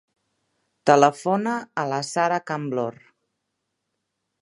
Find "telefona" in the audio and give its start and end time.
0.91-1.53